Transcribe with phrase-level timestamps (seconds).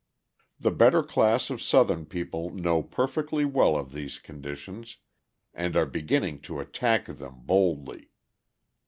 [0.59, 4.97] The better class of Southern people know perfectly well of these conditions
[5.53, 8.09] and are beginning to attack them boldly.